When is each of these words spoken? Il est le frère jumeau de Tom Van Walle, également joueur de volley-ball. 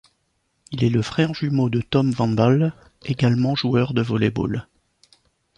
Il 0.71 0.83
est 0.83 0.89
le 0.89 1.03
frère 1.03 1.35
jumeau 1.35 1.69
de 1.69 1.79
Tom 1.79 2.09
Van 2.09 2.35
Walle, 2.35 2.73
également 3.03 3.53
joueur 3.53 3.93
de 3.93 4.01
volley-ball. 4.01 4.65